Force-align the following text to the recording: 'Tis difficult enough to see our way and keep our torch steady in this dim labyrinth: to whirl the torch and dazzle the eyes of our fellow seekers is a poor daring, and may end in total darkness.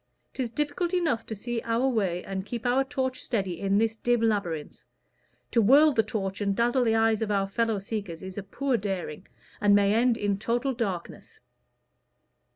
'Tis 0.33 0.49
difficult 0.49 0.95
enough 0.95 1.27
to 1.27 1.35
see 1.35 1.61
our 1.61 1.87
way 1.87 2.23
and 2.23 2.43
keep 2.47 2.65
our 2.65 2.83
torch 2.83 3.21
steady 3.21 3.59
in 3.59 3.77
this 3.77 3.95
dim 3.95 4.19
labyrinth: 4.19 4.83
to 5.51 5.61
whirl 5.61 5.91
the 5.91 6.01
torch 6.01 6.41
and 6.41 6.55
dazzle 6.55 6.83
the 6.83 6.95
eyes 6.95 7.21
of 7.21 7.29
our 7.29 7.47
fellow 7.47 7.77
seekers 7.77 8.23
is 8.23 8.35
a 8.35 8.41
poor 8.41 8.77
daring, 8.77 9.27
and 9.61 9.75
may 9.75 9.93
end 9.93 10.17
in 10.17 10.39
total 10.39 10.73
darkness. 10.73 11.39